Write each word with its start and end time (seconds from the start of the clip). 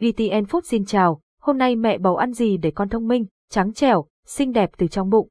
VTN 0.00 0.44
Food 0.44 0.60
xin 0.64 0.84
chào, 0.84 1.20
hôm 1.40 1.58
nay 1.58 1.76
mẹ 1.76 1.98
bầu 1.98 2.16
ăn 2.16 2.32
gì 2.32 2.56
để 2.56 2.70
con 2.70 2.88
thông 2.88 3.08
minh, 3.08 3.26
trắng 3.50 3.72
trẻo, 3.72 4.06
xinh 4.26 4.52
đẹp 4.52 4.70
từ 4.78 4.86
trong 4.86 5.10
bụng. 5.10 5.28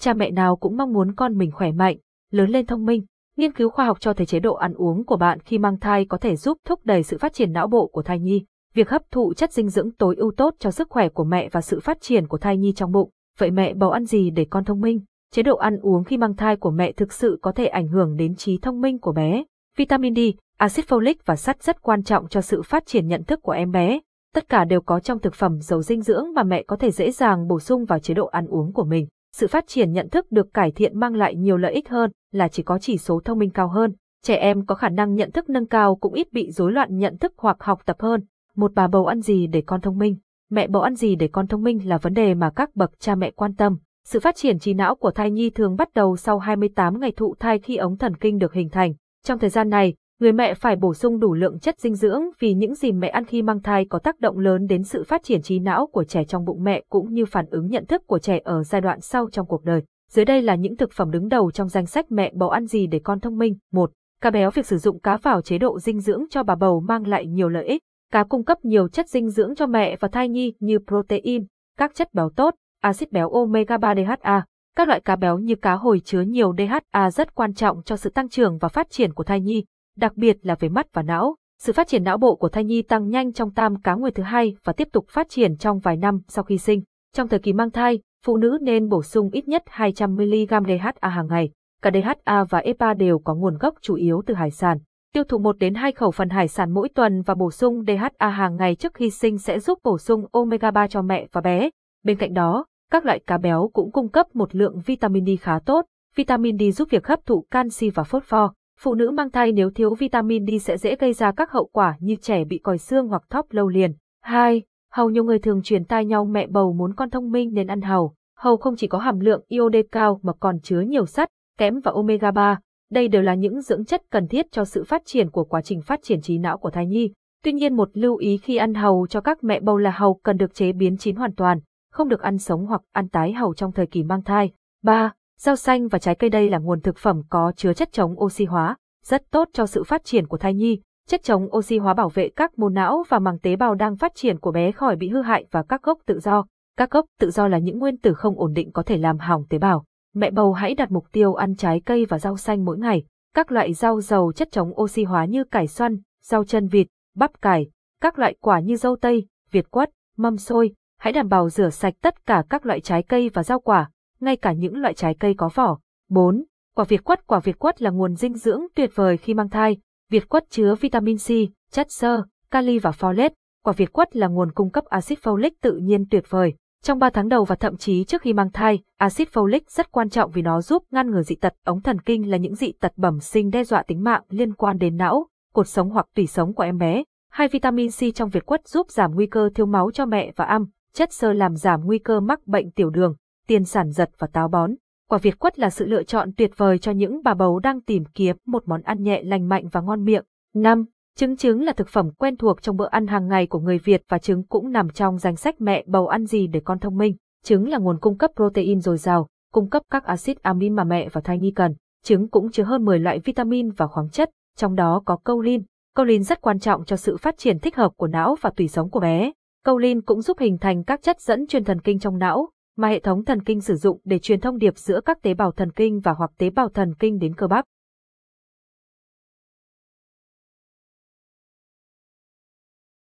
Cha 0.00 0.14
mẹ 0.14 0.30
nào 0.30 0.56
cũng 0.56 0.76
mong 0.76 0.92
muốn 0.92 1.14
con 1.14 1.38
mình 1.38 1.50
khỏe 1.50 1.72
mạnh, 1.72 1.96
lớn 2.30 2.50
lên 2.50 2.66
thông 2.66 2.84
minh. 2.84 3.04
Nghiên 3.36 3.52
cứu 3.52 3.70
khoa 3.70 3.84
học 3.84 4.00
cho 4.00 4.12
thấy 4.12 4.26
chế 4.26 4.40
độ 4.40 4.54
ăn 4.54 4.74
uống 4.74 5.04
của 5.04 5.16
bạn 5.16 5.40
khi 5.40 5.58
mang 5.58 5.78
thai 5.78 6.04
có 6.04 6.18
thể 6.18 6.36
giúp 6.36 6.58
thúc 6.64 6.80
đẩy 6.84 7.02
sự 7.02 7.18
phát 7.18 7.32
triển 7.32 7.52
não 7.52 7.66
bộ 7.66 7.86
của 7.86 8.02
thai 8.02 8.18
nhi. 8.18 8.44
Việc 8.74 8.90
hấp 8.90 9.02
thụ 9.10 9.34
chất 9.34 9.52
dinh 9.52 9.68
dưỡng 9.68 9.90
tối 9.90 10.16
ưu 10.16 10.32
tốt 10.36 10.54
cho 10.58 10.70
sức 10.70 10.88
khỏe 10.90 11.08
của 11.08 11.24
mẹ 11.24 11.48
và 11.52 11.60
sự 11.60 11.80
phát 11.80 12.00
triển 12.00 12.26
của 12.26 12.38
thai 12.38 12.56
nhi 12.56 12.72
trong 12.76 12.92
bụng. 12.92 13.10
Vậy 13.38 13.50
mẹ 13.50 13.74
bầu 13.74 13.90
ăn 13.90 14.04
gì 14.04 14.30
để 14.30 14.46
con 14.50 14.64
thông 14.64 14.80
minh? 14.80 15.00
Chế 15.32 15.42
độ 15.42 15.56
ăn 15.56 15.78
uống 15.82 16.04
khi 16.04 16.16
mang 16.16 16.36
thai 16.36 16.56
của 16.56 16.70
mẹ 16.70 16.92
thực 16.92 17.12
sự 17.12 17.38
có 17.42 17.52
thể 17.52 17.66
ảnh 17.66 17.88
hưởng 17.88 18.16
đến 18.16 18.34
trí 18.34 18.58
thông 18.58 18.80
minh 18.80 18.98
của 18.98 19.12
bé. 19.12 19.44
Vitamin 19.76 20.14
D, 20.14 20.18
axit 20.60 20.88
folic 20.88 21.14
và 21.24 21.36
sắt 21.36 21.62
rất 21.62 21.82
quan 21.82 22.02
trọng 22.02 22.28
cho 22.28 22.40
sự 22.40 22.62
phát 22.62 22.86
triển 22.86 23.06
nhận 23.06 23.24
thức 23.24 23.42
của 23.42 23.52
em 23.52 23.70
bé. 23.70 24.00
Tất 24.34 24.48
cả 24.48 24.64
đều 24.64 24.80
có 24.80 25.00
trong 25.00 25.18
thực 25.18 25.34
phẩm 25.34 25.60
giàu 25.60 25.82
dinh 25.82 26.02
dưỡng 26.02 26.34
mà 26.34 26.42
mẹ 26.42 26.62
có 26.62 26.76
thể 26.76 26.90
dễ 26.90 27.10
dàng 27.10 27.48
bổ 27.48 27.60
sung 27.60 27.84
vào 27.84 27.98
chế 27.98 28.14
độ 28.14 28.26
ăn 28.26 28.46
uống 28.46 28.72
của 28.72 28.84
mình. 28.84 29.06
Sự 29.36 29.46
phát 29.46 29.66
triển 29.66 29.92
nhận 29.92 30.08
thức 30.08 30.32
được 30.32 30.54
cải 30.54 30.70
thiện 30.70 31.00
mang 31.00 31.14
lại 31.14 31.34
nhiều 31.34 31.56
lợi 31.56 31.72
ích 31.72 31.88
hơn 31.88 32.10
là 32.32 32.48
chỉ 32.48 32.62
có 32.62 32.78
chỉ 32.78 32.98
số 32.98 33.20
thông 33.24 33.38
minh 33.38 33.50
cao 33.50 33.68
hơn. 33.68 33.92
Trẻ 34.24 34.36
em 34.36 34.66
có 34.66 34.74
khả 34.74 34.88
năng 34.88 35.14
nhận 35.14 35.30
thức 35.30 35.50
nâng 35.50 35.66
cao 35.66 35.96
cũng 35.96 36.14
ít 36.14 36.32
bị 36.32 36.50
rối 36.50 36.72
loạn 36.72 36.96
nhận 36.96 37.18
thức 37.18 37.32
hoặc 37.36 37.56
học 37.60 37.80
tập 37.86 37.96
hơn. 37.98 38.24
Một 38.56 38.72
bà 38.74 38.86
bầu 38.86 39.06
ăn 39.06 39.20
gì 39.20 39.46
để 39.46 39.62
con 39.66 39.80
thông 39.80 39.98
minh? 39.98 40.16
Mẹ 40.50 40.66
bầu 40.66 40.82
ăn 40.82 40.94
gì 40.94 41.14
để 41.16 41.28
con 41.28 41.46
thông 41.46 41.62
minh 41.62 41.88
là 41.88 41.98
vấn 41.98 42.14
đề 42.14 42.34
mà 42.34 42.50
các 42.50 42.76
bậc 42.76 43.00
cha 43.00 43.14
mẹ 43.14 43.30
quan 43.30 43.54
tâm. 43.54 43.76
Sự 44.04 44.20
phát 44.20 44.36
triển 44.36 44.58
trí 44.58 44.74
não 44.74 44.94
của 44.94 45.10
thai 45.10 45.30
nhi 45.30 45.50
thường 45.50 45.76
bắt 45.76 45.88
đầu 45.94 46.16
sau 46.16 46.38
28 46.38 47.00
ngày 47.00 47.12
thụ 47.16 47.34
thai 47.38 47.58
khi 47.58 47.76
ống 47.76 47.96
thần 47.96 48.16
kinh 48.16 48.38
được 48.38 48.52
hình 48.52 48.68
thành. 48.68 48.94
Trong 49.24 49.38
thời 49.38 49.50
gian 49.50 49.70
này, 49.70 49.94
người 50.20 50.32
mẹ 50.32 50.54
phải 50.54 50.76
bổ 50.76 50.94
sung 50.94 51.20
đủ 51.20 51.34
lượng 51.34 51.58
chất 51.58 51.80
dinh 51.80 51.94
dưỡng 51.94 52.22
vì 52.38 52.54
những 52.54 52.74
gì 52.74 52.92
mẹ 52.92 53.08
ăn 53.08 53.24
khi 53.24 53.42
mang 53.42 53.62
thai 53.62 53.84
có 53.84 53.98
tác 53.98 54.20
động 54.20 54.38
lớn 54.38 54.66
đến 54.66 54.82
sự 54.82 55.04
phát 55.04 55.22
triển 55.24 55.42
trí 55.42 55.58
não 55.58 55.86
của 55.86 56.04
trẻ 56.04 56.24
trong 56.24 56.44
bụng 56.44 56.64
mẹ 56.64 56.82
cũng 56.88 57.12
như 57.12 57.24
phản 57.26 57.46
ứng 57.50 57.66
nhận 57.66 57.86
thức 57.86 58.06
của 58.06 58.18
trẻ 58.18 58.40
ở 58.44 58.62
giai 58.62 58.80
đoạn 58.80 59.00
sau 59.00 59.28
trong 59.32 59.46
cuộc 59.46 59.64
đời. 59.64 59.82
Dưới 60.10 60.24
đây 60.24 60.42
là 60.42 60.54
những 60.54 60.76
thực 60.76 60.92
phẩm 60.92 61.10
đứng 61.10 61.28
đầu 61.28 61.50
trong 61.50 61.68
danh 61.68 61.86
sách 61.86 62.12
mẹ 62.12 62.32
bầu 62.34 62.48
ăn 62.50 62.66
gì 62.66 62.86
để 62.86 63.00
con 63.04 63.20
thông 63.20 63.38
minh. 63.38 63.56
1. 63.72 63.90
Cá 64.20 64.30
béo 64.30 64.50
việc 64.50 64.66
sử 64.66 64.78
dụng 64.78 65.00
cá 65.00 65.16
vào 65.16 65.42
chế 65.42 65.58
độ 65.58 65.78
dinh 65.78 66.00
dưỡng 66.00 66.24
cho 66.30 66.42
bà 66.42 66.54
bầu 66.54 66.80
mang 66.80 67.06
lại 67.06 67.26
nhiều 67.26 67.48
lợi 67.48 67.64
ích. 67.64 67.82
Cá 68.12 68.24
cung 68.24 68.44
cấp 68.44 68.58
nhiều 68.62 68.88
chất 68.88 69.08
dinh 69.08 69.28
dưỡng 69.28 69.54
cho 69.54 69.66
mẹ 69.66 69.96
và 70.00 70.08
thai 70.08 70.28
nhi 70.28 70.54
như 70.60 70.78
protein, 70.86 71.46
các 71.78 71.94
chất 71.94 72.14
béo 72.14 72.30
tốt, 72.36 72.54
axit 72.80 73.12
béo 73.12 73.30
omega 73.30 73.78
3 73.78 73.94
DHA. 73.94 74.44
Các 74.76 74.88
loại 74.88 75.00
cá 75.00 75.16
béo 75.16 75.38
như 75.38 75.54
cá 75.54 75.74
hồi 75.74 76.00
chứa 76.04 76.20
nhiều 76.20 76.54
DHA 76.58 77.10
rất 77.10 77.34
quan 77.34 77.54
trọng 77.54 77.82
cho 77.82 77.96
sự 77.96 78.10
tăng 78.10 78.28
trưởng 78.28 78.58
và 78.58 78.68
phát 78.68 78.90
triển 78.90 79.12
của 79.12 79.24
thai 79.24 79.40
nhi, 79.40 79.64
đặc 80.00 80.16
biệt 80.16 80.36
là 80.42 80.54
về 80.60 80.68
mắt 80.68 80.86
và 80.92 81.02
não. 81.02 81.36
Sự 81.58 81.72
phát 81.72 81.88
triển 81.88 82.04
não 82.04 82.18
bộ 82.18 82.36
của 82.36 82.48
thai 82.48 82.64
nhi 82.64 82.82
tăng 82.82 83.08
nhanh 83.08 83.32
trong 83.32 83.50
tam 83.50 83.82
cá 83.82 83.94
nguyệt 83.94 84.14
thứ 84.14 84.22
hai 84.22 84.56
và 84.64 84.72
tiếp 84.72 84.88
tục 84.92 85.06
phát 85.08 85.28
triển 85.28 85.56
trong 85.56 85.78
vài 85.78 85.96
năm 85.96 86.20
sau 86.28 86.44
khi 86.44 86.58
sinh. 86.58 86.82
Trong 87.14 87.28
thời 87.28 87.38
kỳ 87.38 87.52
mang 87.52 87.70
thai, 87.70 88.00
phụ 88.24 88.36
nữ 88.36 88.58
nên 88.62 88.88
bổ 88.88 89.02
sung 89.02 89.30
ít 89.32 89.48
nhất 89.48 89.62
200mg 89.76 90.78
DHA 90.78 91.08
hàng 91.08 91.26
ngày. 91.26 91.50
Cả 91.82 91.90
DHA 91.90 92.44
và 92.44 92.58
EPA 92.58 92.94
đều 92.94 93.18
có 93.18 93.34
nguồn 93.34 93.58
gốc 93.58 93.74
chủ 93.82 93.94
yếu 93.94 94.22
từ 94.26 94.34
hải 94.34 94.50
sản. 94.50 94.78
Tiêu 95.14 95.24
thụ 95.24 95.38
1 95.38 95.58
đến 95.58 95.74
2 95.74 95.92
khẩu 95.92 96.10
phần 96.10 96.28
hải 96.28 96.48
sản 96.48 96.74
mỗi 96.74 96.88
tuần 96.88 97.22
và 97.22 97.34
bổ 97.34 97.50
sung 97.50 97.84
DHA 97.86 98.28
hàng 98.28 98.56
ngày 98.56 98.74
trước 98.74 98.94
khi 98.94 99.10
sinh 99.10 99.38
sẽ 99.38 99.60
giúp 99.60 99.78
bổ 99.84 99.98
sung 99.98 100.26
omega 100.32 100.70
3 100.70 100.86
cho 100.86 101.02
mẹ 101.02 101.26
và 101.32 101.40
bé. 101.40 101.70
Bên 102.04 102.18
cạnh 102.18 102.34
đó, 102.34 102.66
các 102.90 103.04
loại 103.04 103.20
cá 103.26 103.38
béo 103.38 103.70
cũng 103.72 103.92
cung 103.92 104.08
cấp 104.08 104.26
một 104.34 104.54
lượng 104.54 104.80
vitamin 104.86 105.26
D 105.26 105.28
khá 105.40 105.58
tốt. 105.66 105.84
Vitamin 106.16 106.58
D 106.58 106.62
giúp 106.76 106.88
việc 106.90 107.06
hấp 107.06 107.26
thụ 107.26 107.46
canxi 107.50 107.90
và 107.90 108.02
phốt 108.02 108.24
pho. 108.24 108.52
Phụ 108.82 108.94
nữ 108.94 109.10
mang 109.10 109.30
thai 109.30 109.52
nếu 109.52 109.70
thiếu 109.70 109.94
vitamin 109.94 110.46
D 110.46 110.50
sẽ 110.60 110.76
dễ 110.76 110.96
gây 110.96 111.12
ra 111.12 111.32
các 111.32 111.52
hậu 111.52 111.68
quả 111.72 111.96
như 112.00 112.16
trẻ 112.16 112.44
bị 112.44 112.58
còi 112.58 112.78
xương 112.78 113.08
hoặc 113.08 113.22
thóp 113.30 113.52
lâu 113.52 113.68
liền. 113.68 113.92
2. 114.22 114.62
Hầu 114.92 115.10
nhiều 115.10 115.24
người 115.24 115.38
thường 115.38 115.62
truyền 115.62 115.84
tai 115.84 116.04
nhau 116.04 116.24
mẹ 116.24 116.46
bầu 116.46 116.72
muốn 116.72 116.94
con 116.94 117.10
thông 117.10 117.30
minh 117.30 117.50
nên 117.52 117.66
ăn 117.66 117.80
hầu. 117.80 118.14
Hầu 118.36 118.56
không 118.56 118.76
chỉ 118.76 118.86
có 118.86 118.98
hàm 118.98 119.20
lượng 119.20 119.44
iod 119.48 119.74
cao 119.92 120.20
mà 120.22 120.32
còn 120.40 120.60
chứa 120.60 120.80
nhiều 120.80 121.06
sắt, 121.06 121.28
kẽm 121.58 121.80
và 121.80 121.92
omega 121.92 122.30
3. 122.30 122.60
Đây 122.90 123.08
đều 123.08 123.22
là 123.22 123.34
những 123.34 123.60
dưỡng 123.60 123.84
chất 123.84 124.02
cần 124.10 124.28
thiết 124.28 124.46
cho 124.52 124.64
sự 124.64 124.84
phát 124.84 125.02
triển 125.04 125.30
của 125.30 125.44
quá 125.44 125.62
trình 125.62 125.82
phát 125.82 126.00
triển 126.02 126.20
trí 126.20 126.38
não 126.38 126.58
của 126.58 126.70
thai 126.70 126.86
nhi. 126.86 127.12
Tuy 127.44 127.52
nhiên 127.52 127.76
một 127.76 127.88
lưu 127.92 128.16
ý 128.16 128.36
khi 128.36 128.56
ăn 128.56 128.74
hầu 128.74 129.06
cho 129.06 129.20
các 129.20 129.44
mẹ 129.44 129.60
bầu 129.60 129.76
là 129.76 129.90
hầu 129.90 130.14
cần 130.14 130.36
được 130.36 130.54
chế 130.54 130.72
biến 130.72 130.96
chín 130.96 131.16
hoàn 131.16 131.34
toàn, 131.34 131.60
không 131.92 132.08
được 132.08 132.20
ăn 132.20 132.38
sống 132.38 132.66
hoặc 132.66 132.82
ăn 132.92 133.08
tái 133.08 133.32
hầu 133.32 133.54
trong 133.54 133.72
thời 133.72 133.86
kỳ 133.86 134.02
mang 134.02 134.22
thai. 134.22 134.50
3. 134.82 135.12
Rau 135.42 135.56
xanh 135.56 135.88
và 135.88 135.98
trái 135.98 136.14
cây 136.14 136.30
đây 136.30 136.50
là 136.50 136.58
nguồn 136.58 136.80
thực 136.80 136.98
phẩm 136.98 137.22
có 137.28 137.52
chứa 137.56 137.72
chất 137.72 137.92
chống 137.92 138.20
oxy 138.20 138.44
hóa, 138.44 138.76
rất 139.04 139.22
tốt 139.30 139.48
cho 139.52 139.66
sự 139.66 139.84
phát 139.84 140.04
triển 140.04 140.26
của 140.26 140.36
thai 140.36 140.54
nhi. 140.54 140.80
Chất 141.08 141.22
chống 141.22 141.56
oxy 141.56 141.78
hóa 141.78 141.94
bảo 141.94 142.08
vệ 142.08 142.28
các 142.36 142.58
mô 142.58 142.68
não 142.68 143.04
và 143.08 143.18
màng 143.18 143.38
tế 143.38 143.56
bào 143.56 143.74
đang 143.74 143.96
phát 143.96 144.12
triển 144.14 144.38
của 144.38 144.52
bé 144.52 144.72
khỏi 144.72 144.96
bị 144.96 145.08
hư 145.08 145.22
hại 145.22 145.46
và 145.50 145.62
các 145.62 145.82
gốc 145.82 145.98
tự 146.06 146.20
do. 146.20 146.44
Các 146.76 146.90
gốc 146.90 147.04
tự 147.20 147.30
do 147.30 147.48
là 147.48 147.58
những 147.58 147.78
nguyên 147.78 147.96
tử 147.96 148.14
không 148.14 148.38
ổn 148.38 148.52
định 148.52 148.72
có 148.72 148.82
thể 148.82 148.96
làm 148.96 149.18
hỏng 149.18 149.44
tế 149.48 149.58
bào. 149.58 149.84
Mẹ 150.14 150.30
bầu 150.30 150.52
hãy 150.52 150.74
đặt 150.74 150.90
mục 150.90 151.06
tiêu 151.12 151.34
ăn 151.34 151.56
trái 151.56 151.80
cây 151.84 152.04
và 152.04 152.18
rau 152.18 152.36
xanh 152.36 152.64
mỗi 152.64 152.78
ngày. 152.78 153.04
Các 153.34 153.52
loại 153.52 153.72
rau 153.72 154.00
giàu 154.00 154.32
chất 154.36 154.48
chống 154.52 154.80
oxy 154.80 155.04
hóa 155.04 155.24
như 155.24 155.44
cải 155.44 155.66
xoăn, 155.66 155.98
rau 156.22 156.44
chân 156.44 156.68
vịt, 156.68 156.86
bắp 157.16 157.42
cải, 157.42 157.70
các 158.00 158.18
loại 158.18 158.36
quả 158.40 158.60
như 158.60 158.76
dâu 158.76 158.96
tây, 158.96 159.26
việt 159.50 159.70
quất, 159.70 159.90
mâm 160.16 160.36
xôi. 160.36 160.74
Hãy 160.98 161.12
đảm 161.12 161.28
bảo 161.28 161.50
rửa 161.50 161.70
sạch 161.70 161.94
tất 162.02 162.26
cả 162.26 162.44
các 162.50 162.66
loại 162.66 162.80
trái 162.80 163.02
cây 163.02 163.30
và 163.34 163.42
rau 163.42 163.60
quả, 163.60 163.90
ngay 164.20 164.36
cả 164.36 164.52
những 164.52 164.76
loại 164.76 164.94
trái 164.94 165.14
cây 165.14 165.34
có 165.34 165.50
vỏ. 165.54 165.78
4. 166.08 166.44
Quả 166.76 166.84
việt 166.84 167.04
quất 167.04 167.26
Quả 167.26 167.40
việt 167.40 167.58
quất 167.58 167.82
là 167.82 167.90
nguồn 167.90 168.14
dinh 168.14 168.34
dưỡng 168.34 168.60
tuyệt 168.74 168.90
vời 168.94 169.16
khi 169.16 169.34
mang 169.34 169.48
thai. 169.48 169.76
Việt 170.10 170.28
quất 170.28 170.50
chứa 170.50 170.74
vitamin 170.80 171.16
C, 171.16 171.28
chất 171.72 171.86
xơ, 171.90 172.22
kali 172.50 172.78
và 172.78 172.90
folate. 172.90 173.30
Quả 173.64 173.72
việt 173.76 173.92
quất 173.92 174.16
là 174.16 174.26
nguồn 174.26 174.52
cung 174.52 174.70
cấp 174.70 174.84
axit 174.84 175.18
folic 175.22 175.50
tự 175.60 175.76
nhiên 175.76 176.04
tuyệt 176.10 176.24
vời. 176.28 176.54
Trong 176.82 176.98
3 176.98 177.10
tháng 177.10 177.28
đầu 177.28 177.44
và 177.44 177.54
thậm 177.54 177.76
chí 177.76 178.04
trước 178.04 178.22
khi 178.22 178.32
mang 178.32 178.50
thai, 178.52 178.78
axit 178.98 179.28
folic 179.32 179.60
rất 179.68 179.92
quan 179.92 180.08
trọng 180.08 180.30
vì 180.30 180.42
nó 180.42 180.60
giúp 180.60 180.84
ngăn 180.90 181.10
ngừa 181.10 181.22
dị 181.22 181.34
tật 181.34 181.54
ống 181.64 181.80
thần 181.80 182.00
kinh 182.00 182.30
là 182.30 182.36
những 182.36 182.54
dị 182.54 182.72
tật 182.80 182.92
bẩm 182.96 183.20
sinh 183.20 183.50
đe 183.50 183.64
dọa 183.64 183.82
tính 183.82 184.04
mạng 184.04 184.22
liên 184.28 184.54
quan 184.54 184.78
đến 184.78 184.96
não, 184.96 185.26
cột 185.52 185.68
sống 185.68 185.90
hoặc 185.90 186.06
tủy 186.14 186.26
sống 186.26 186.54
của 186.54 186.62
em 186.62 186.78
bé. 186.78 187.02
Hai 187.30 187.48
vitamin 187.48 187.90
C 187.90 188.14
trong 188.14 188.28
việt 188.28 188.46
quất 188.46 188.68
giúp 188.68 188.90
giảm 188.90 189.14
nguy 189.14 189.26
cơ 189.26 189.50
thiếu 189.54 189.66
máu 189.66 189.90
cho 189.90 190.06
mẹ 190.06 190.32
và 190.36 190.44
âm, 190.44 190.66
chất 190.92 191.12
xơ 191.12 191.32
làm 191.32 191.56
giảm 191.56 191.80
nguy 191.84 191.98
cơ 191.98 192.20
mắc 192.20 192.46
bệnh 192.46 192.70
tiểu 192.70 192.90
đường, 192.90 193.16
tiền 193.50 193.64
sản 193.64 193.90
giật 193.90 194.10
và 194.18 194.26
táo 194.26 194.48
bón. 194.48 194.74
Quả 195.08 195.18
Việt 195.18 195.38
quất 195.38 195.58
là 195.58 195.70
sự 195.70 195.86
lựa 195.86 196.02
chọn 196.02 196.32
tuyệt 196.36 196.50
vời 196.56 196.78
cho 196.78 196.92
những 196.92 197.20
bà 197.24 197.34
bầu 197.34 197.58
đang 197.58 197.80
tìm 197.80 198.04
kiếm 198.14 198.36
một 198.46 198.62
món 198.66 198.82
ăn 198.82 199.02
nhẹ 199.02 199.22
lành 199.22 199.48
mạnh 199.48 199.68
và 199.72 199.80
ngon 199.80 200.04
miệng. 200.04 200.24
5. 200.54 200.84
Trứng 201.16 201.36
trứng 201.36 201.62
là 201.62 201.72
thực 201.72 201.88
phẩm 201.88 202.10
quen 202.10 202.36
thuộc 202.36 202.62
trong 202.62 202.76
bữa 202.76 202.88
ăn 202.88 203.06
hàng 203.06 203.28
ngày 203.28 203.46
của 203.46 203.58
người 203.58 203.78
Việt 203.78 204.02
và 204.08 204.18
trứng 204.18 204.42
cũng 204.42 204.72
nằm 204.72 204.90
trong 204.90 205.18
danh 205.18 205.36
sách 205.36 205.60
mẹ 205.60 205.84
bầu 205.86 206.06
ăn 206.06 206.26
gì 206.26 206.46
để 206.46 206.60
con 206.60 206.78
thông 206.78 206.96
minh. 206.96 207.16
Trứng 207.44 207.68
là 207.68 207.78
nguồn 207.78 207.98
cung 208.00 208.18
cấp 208.18 208.30
protein 208.36 208.80
dồi 208.80 208.98
dào, 208.98 209.28
cung 209.52 209.70
cấp 209.70 209.82
các 209.90 210.04
axit 210.04 210.42
amin 210.42 210.74
mà 210.74 210.84
mẹ 210.84 211.08
và 211.12 211.20
thai 211.20 211.38
nhi 211.38 211.50
cần. 211.50 211.74
Trứng 212.04 212.28
cũng 212.28 212.50
chứa 212.50 212.64
hơn 212.64 212.84
10 212.84 212.98
loại 212.98 213.18
vitamin 213.18 213.70
và 213.70 213.86
khoáng 213.86 214.10
chất, 214.10 214.30
trong 214.56 214.74
đó 214.74 215.02
có 215.04 215.18
choline. 215.24 215.64
Choline 215.96 216.22
rất 216.22 216.40
quan 216.40 216.58
trọng 216.58 216.84
cho 216.84 216.96
sự 216.96 217.16
phát 217.16 217.38
triển 217.38 217.58
thích 217.58 217.76
hợp 217.76 217.92
của 217.96 218.06
não 218.06 218.36
và 218.40 218.50
tủy 218.50 218.68
sống 218.68 218.90
của 218.90 219.00
bé. 219.00 219.32
Choline 219.66 220.00
cũng 220.06 220.22
giúp 220.22 220.38
hình 220.38 220.58
thành 220.58 220.84
các 220.84 221.02
chất 221.02 221.20
dẫn 221.20 221.46
truyền 221.46 221.64
thần 221.64 221.80
kinh 221.80 221.98
trong 221.98 222.18
não, 222.18 222.50
mà 222.80 222.88
hệ 222.88 223.00
thống 223.00 223.24
thần 223.24 223.42
kinh 223.42 223.60
sử 223.60 223.74
dụng 223.74 224.00
để 224.04 224.18
truyền 224.18 224.40
thông 224.40 224.58
điệp 224.58 224.78
giữa 224.78 225.00
các 225.04 225.22
tế 225.22 225.34
bào 225.34 225.52
thần 225.52 225.72
kinh 225.72 226.00
và 226.00 226.12
hoặc 226.12 226.30
tế 226.38 226.50
bào 226.50 226.68
thần 226.68 226.94
kinh 226.98 227.18
đến 227.18 227.34
cơ 227.34 227.46
bắp. 227.46 227.64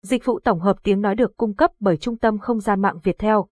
Dịch 0.01 0.25
vụ 0.25 0.39
tổng 0.39 0.59
hợp 0.59 0.77
tiếng 0.83 1.01
nói 1.01 1.15
được 1.15 1.37
cung 1.37 1.53
cấp 1.53 1.71
bởi 1.79 1.97
Trung 1.97 2.17
tâm 2.17 2.39
Không 2.39 2.59
gian 2.59 2.81
mạng 2.81 2.99
Việt 3.03 3.15
Theo. 3.19 3.47